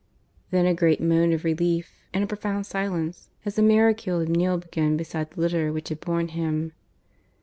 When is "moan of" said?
0.99-1.43